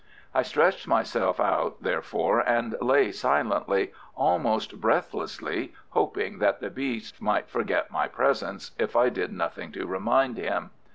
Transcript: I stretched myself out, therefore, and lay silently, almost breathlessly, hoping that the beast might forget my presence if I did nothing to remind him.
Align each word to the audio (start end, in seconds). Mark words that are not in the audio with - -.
I 0.33 0.41
stretched 0.41 0.87
myself 0.87 1.39
out, 1.39 1.83
therefore, 1.83 2.39
and 2.39 2.75
lay 2.81 3.11
silently, 3.11 3.91
almost 4.15 4.81
breathlessly, 4.81 5.75
hoping 5.89 6.39
that 6.39 6.59
the 6.59 6.71
beast 6.71 7.21
might 7.21 7.47
forget 7.47 7.91
my 7.91 8.07
presence 8.07 8.71
if 8.79 8.95
I 8.95 9.09
did 9.09 9.31
nothing 9.31 9.71
to 9.73 9.85
remind 9.85 10.37
him. 10.39 10.71